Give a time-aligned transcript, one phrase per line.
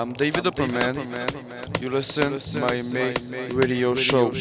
[0.00, 1.82] I'm David Hopperman.
[1.82, 3.14] You listen my main
[3.54, 4.32] radio show.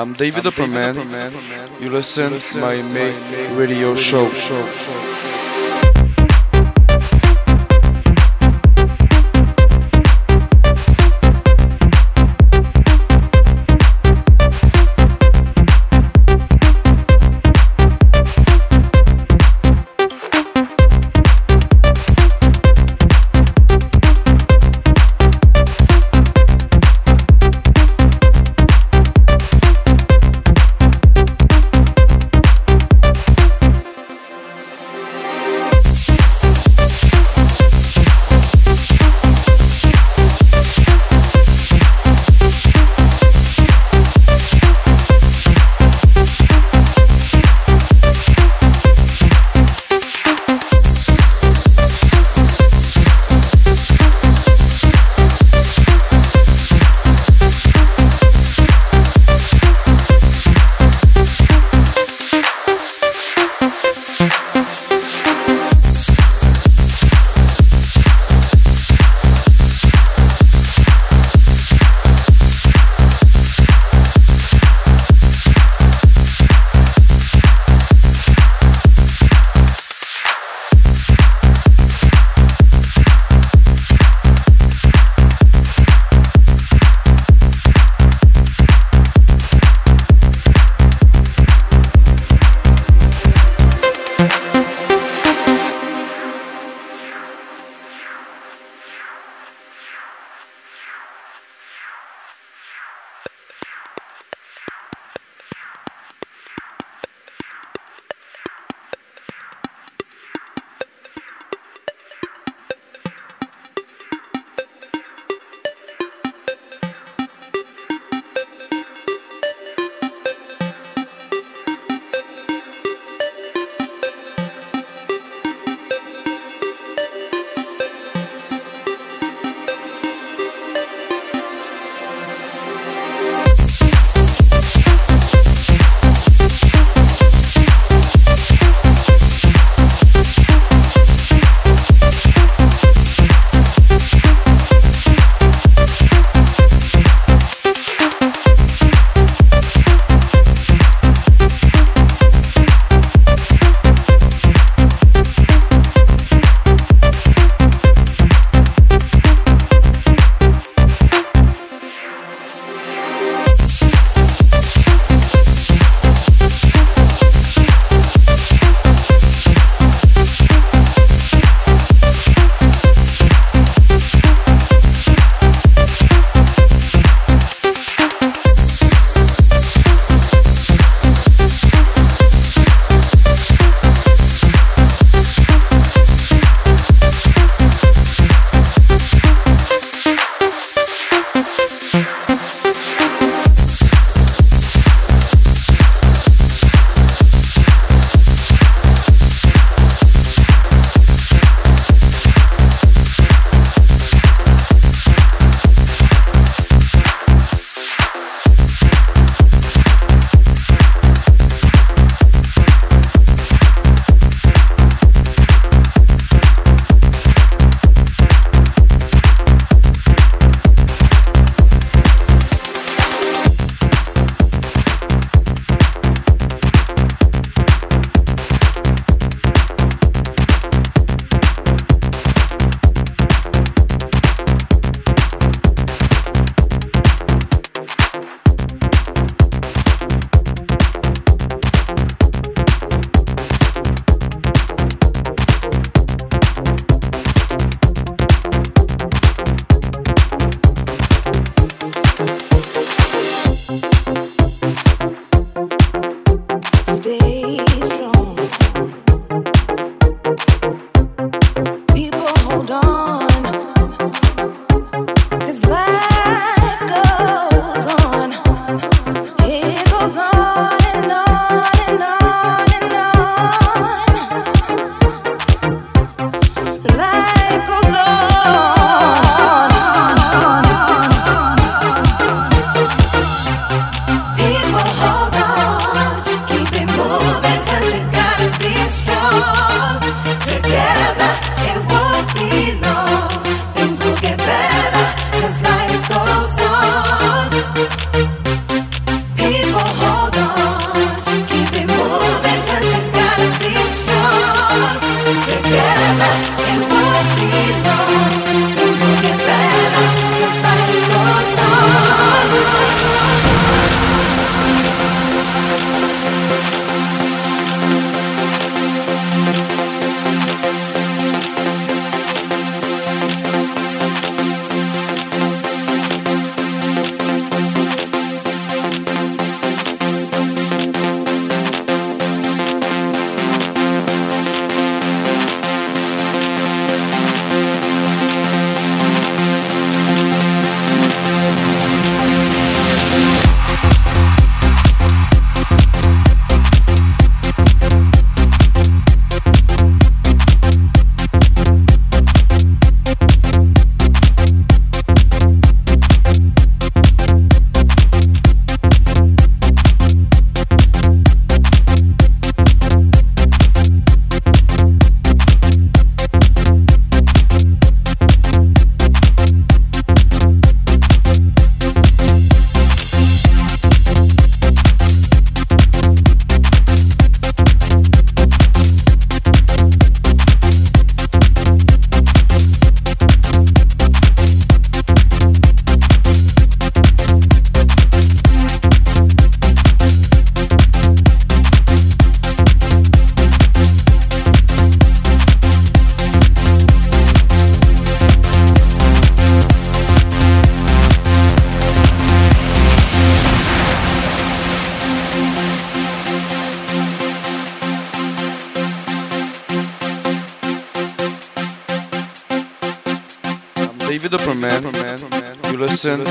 [0.00, 1.78] I'm David Hopperman.
[1.78, 3.12] You listen to my May
[3.54, 4.28] radio show.
[4.28, 5.09] it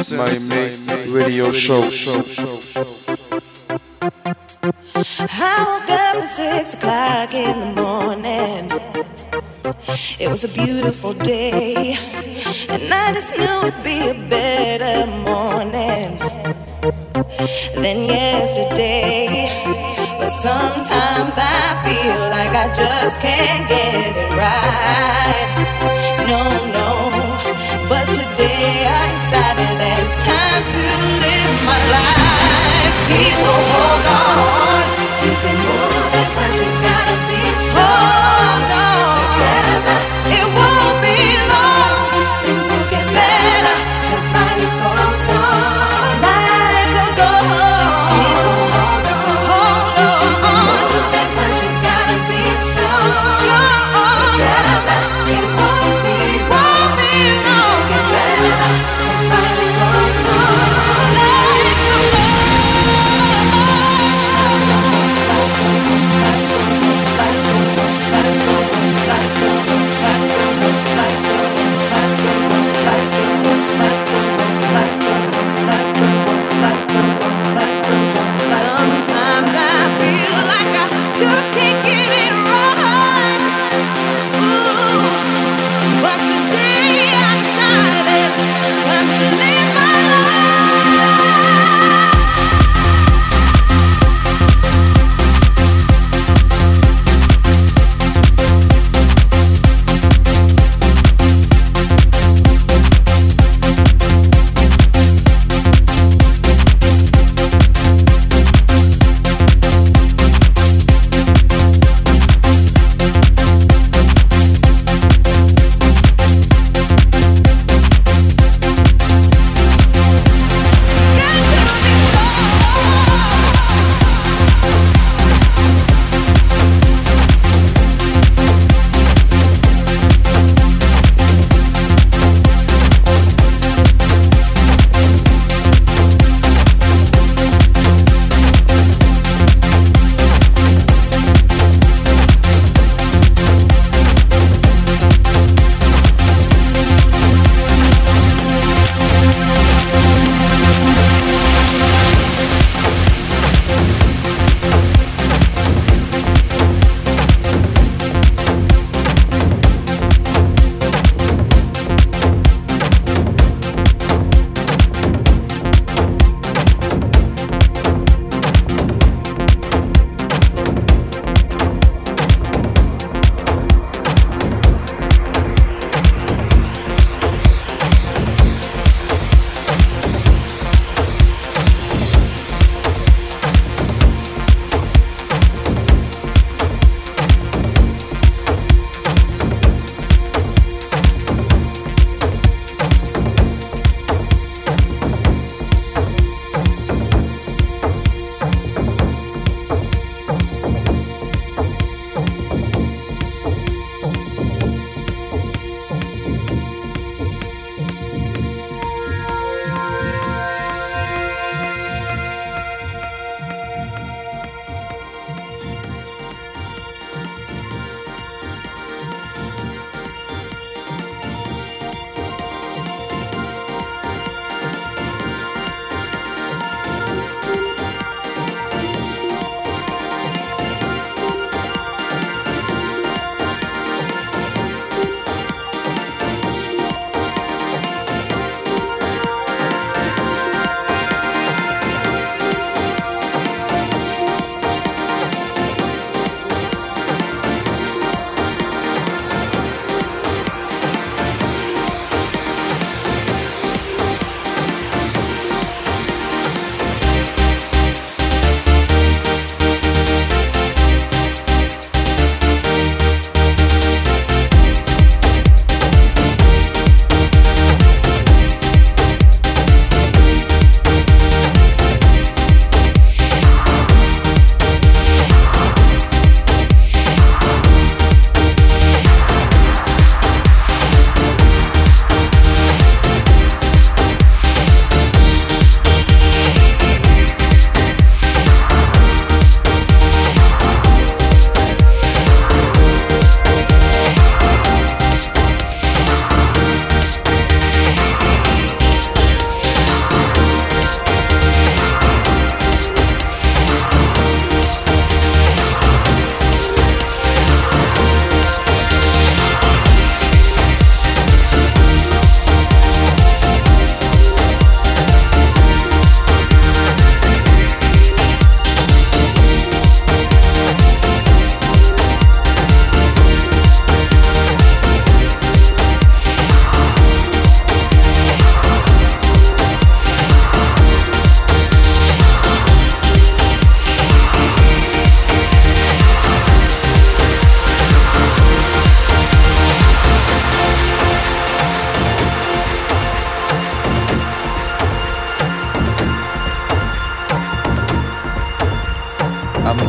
[0.07, 1.83] my main radio show.
[4.95, 8.71] I woke up at six o'clock in the morning.
[10.17, 11.97] It was a beautiful day,
[12.69, 16.17] and I just knew it'd be a better morning
[17.75, 19.51] than yesterday.
[20.17, 25.98] But sometimes I feel like I just can't get it right.
[30.61, 32.95] To live my life.
[33.07, 34.58] People, hold on.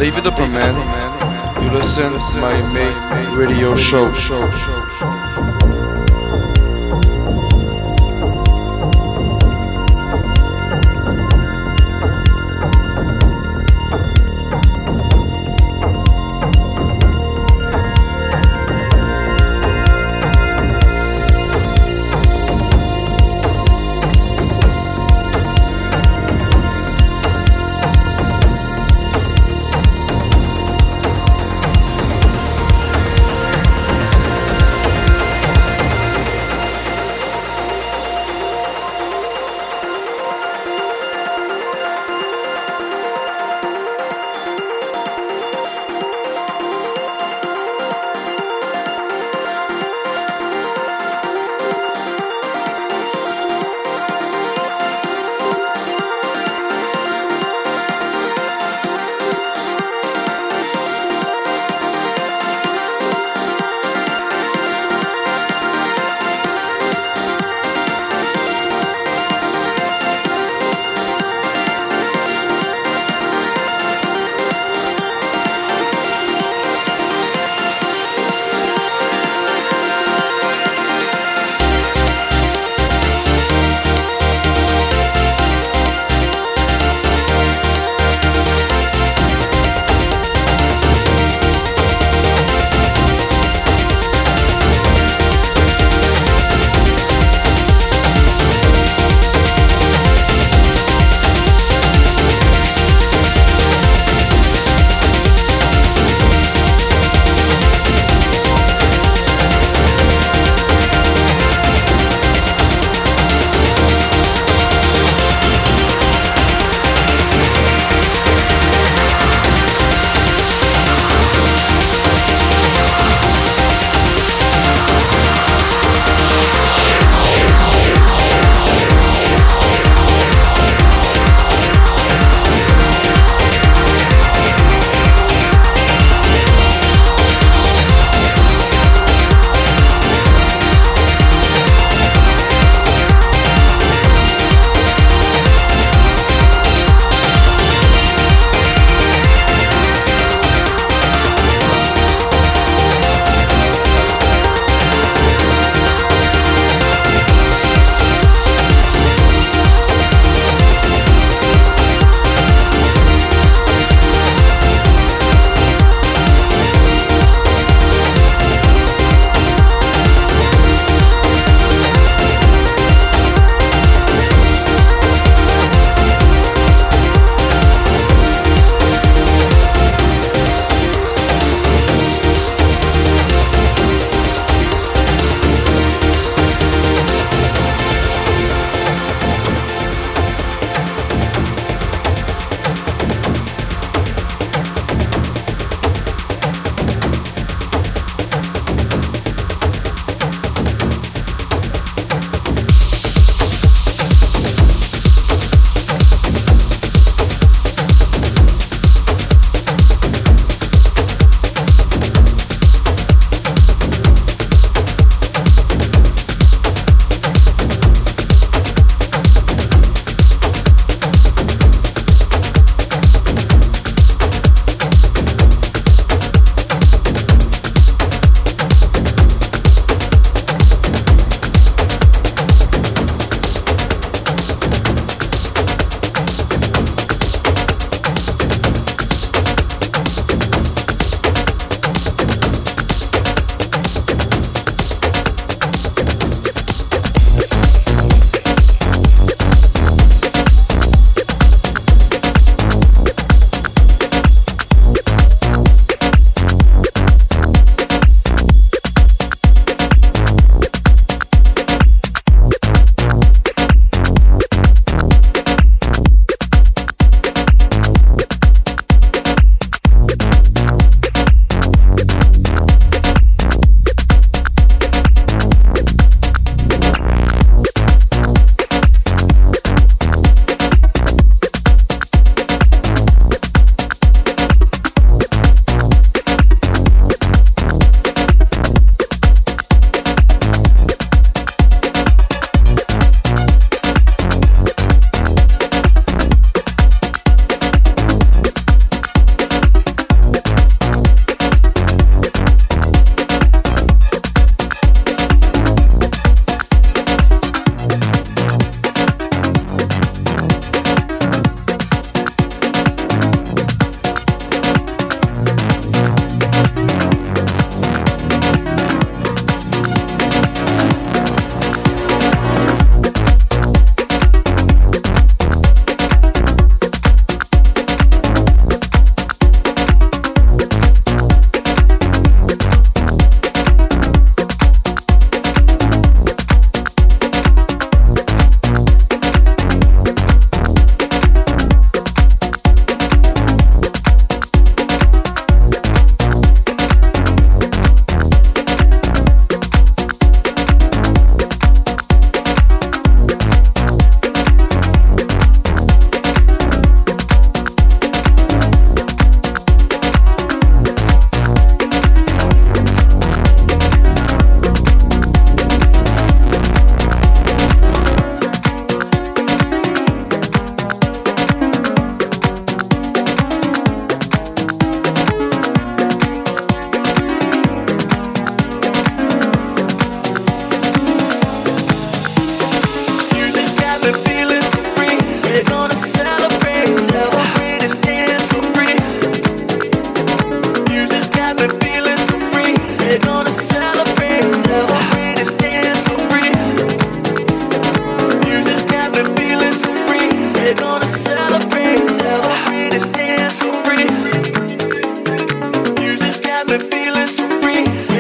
[0.01, 1.63] David Hopperman.
[1.63, 4.11] You listen to my May radio show.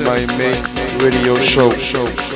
[0.00, 0.62] my main
[0.98, 1.70] radio show.
[1.76, 2.33] show.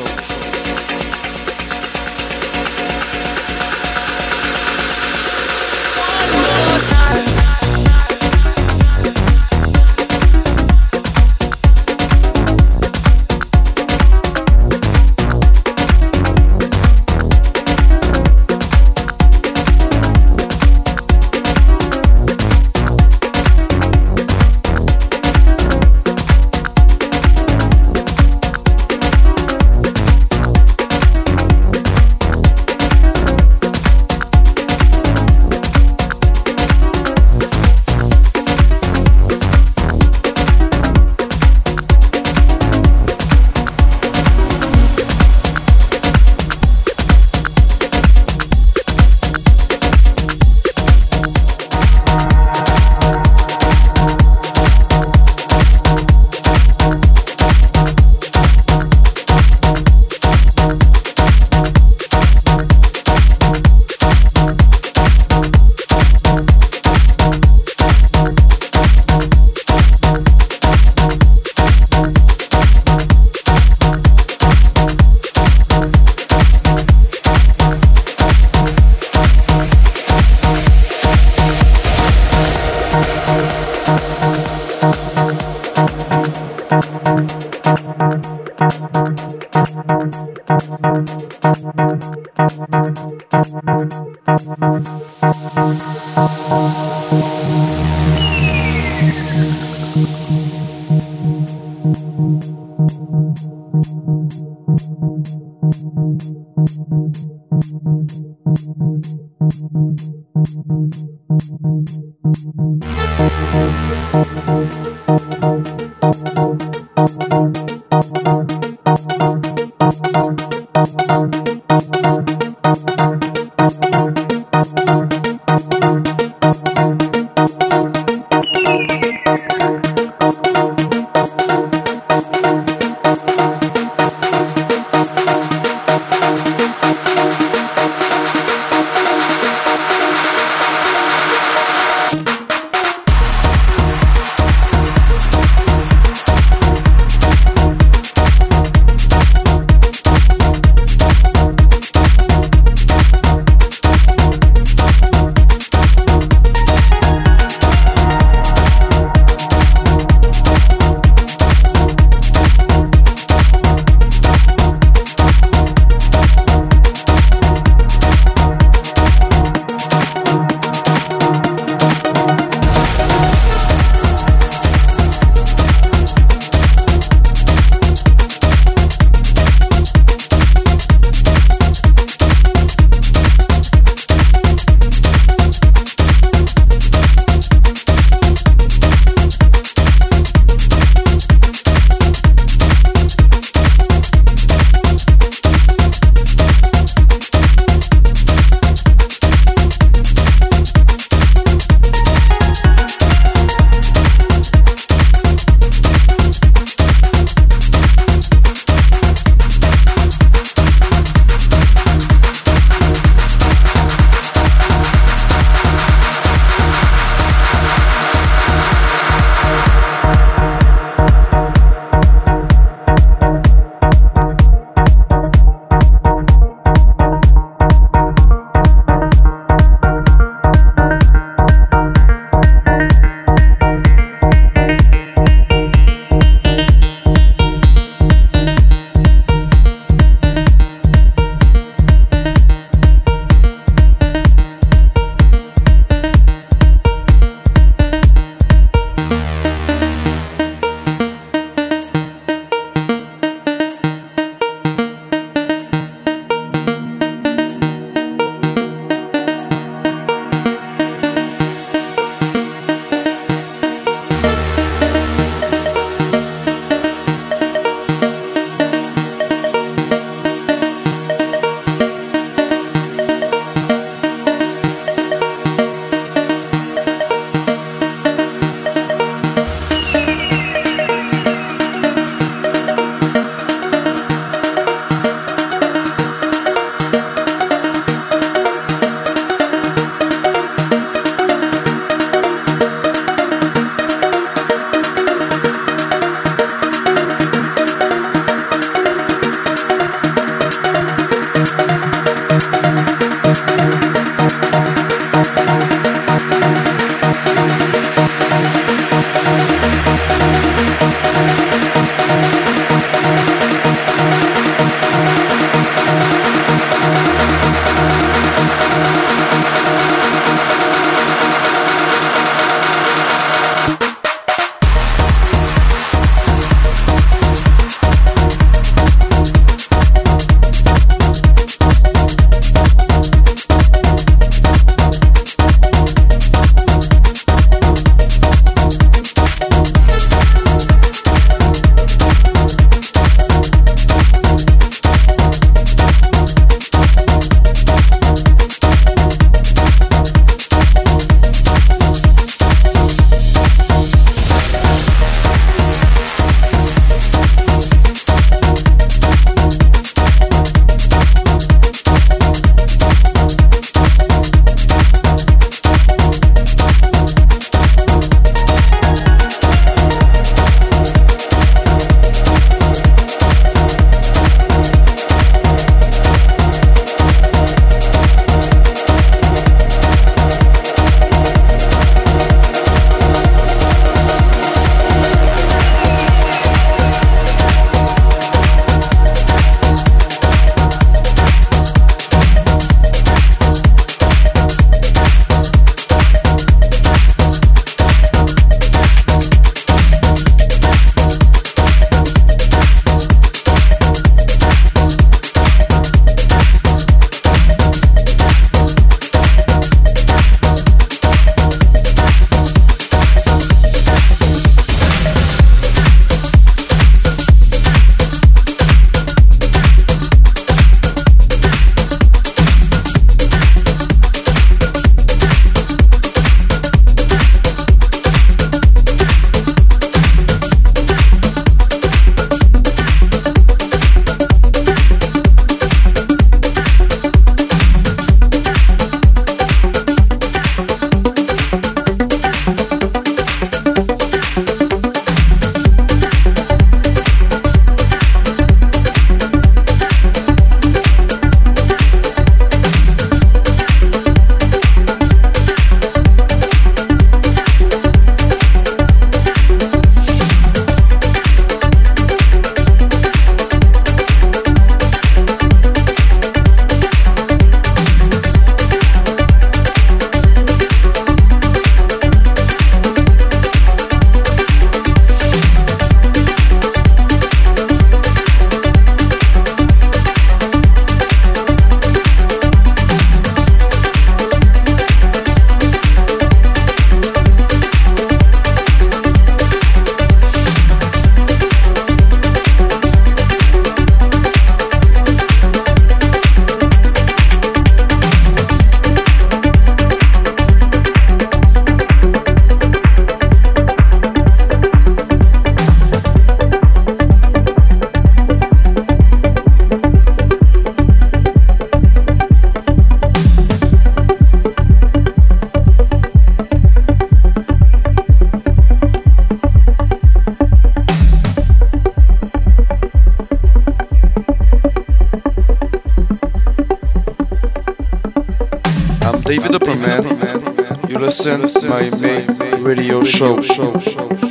[531.36, 533.40] Listen my main radio show.
[533.40, 534.27] High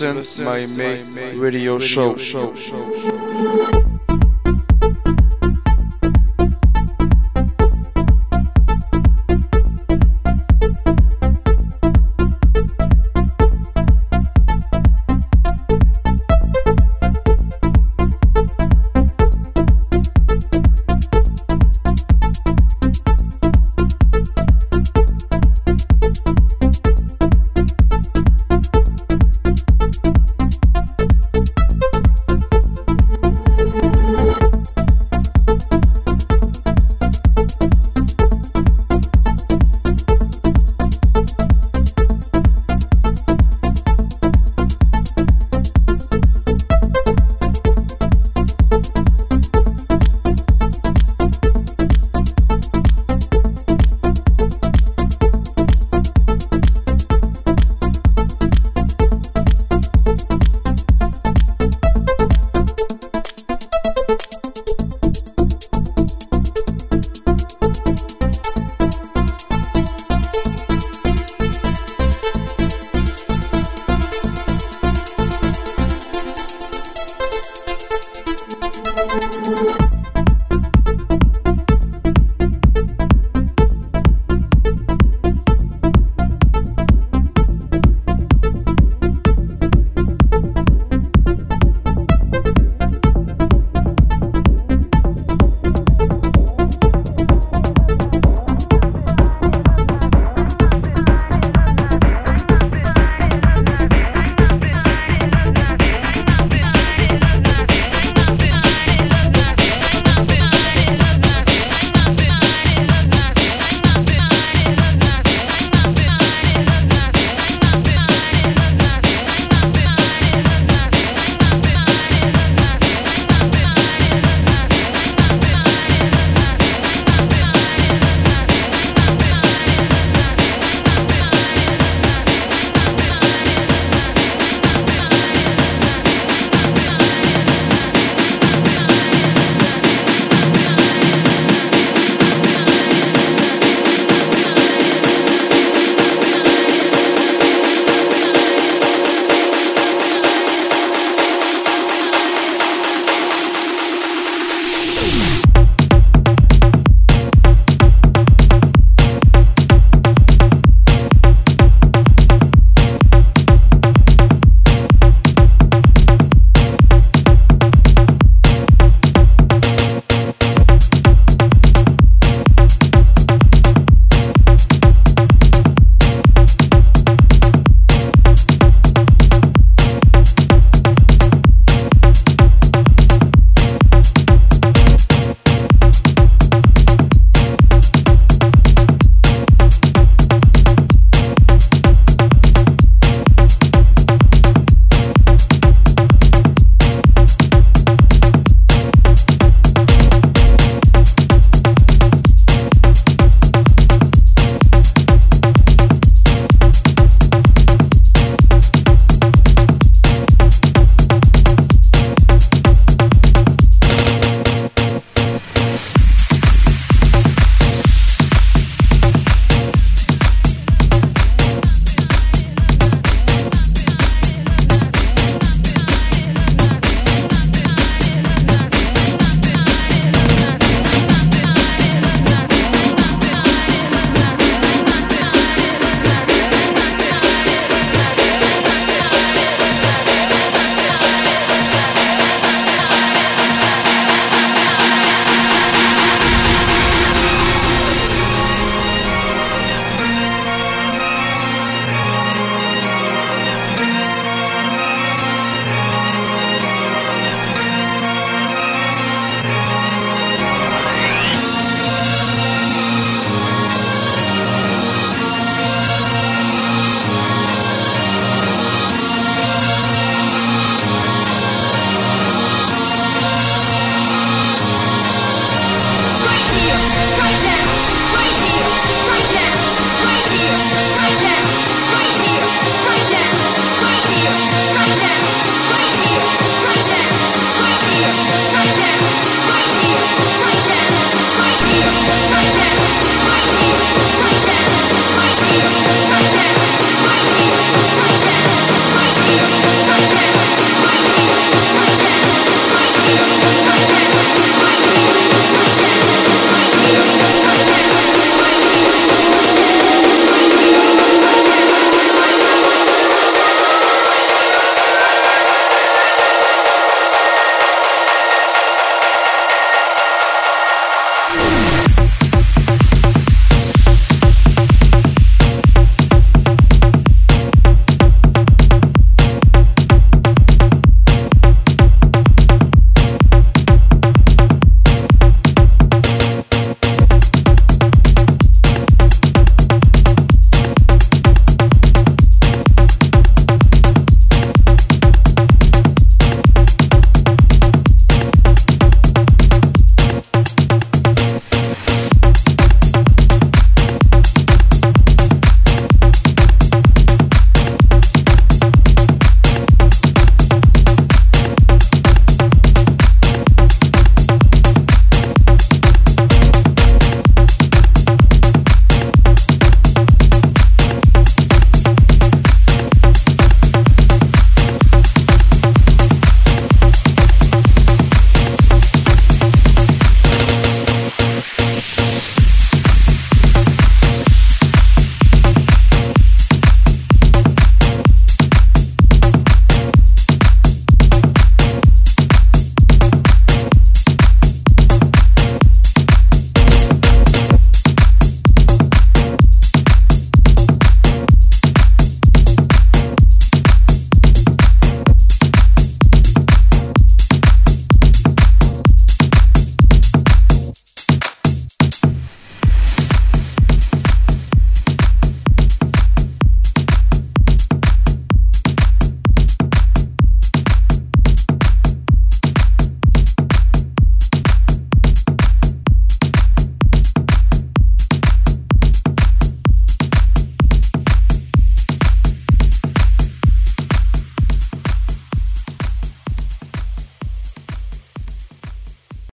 [0.00, 2.16] listen my May radio show.